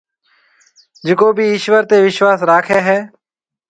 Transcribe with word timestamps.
جڪو 1.07 1.27
ڀِي 1.37 1.45
ايشوَر 1.51 1.83
تي 1.89 1.97
وِشواس 2.05 2.39
راکَي 2.49 2.79
هيَ۔ 2.87 2.99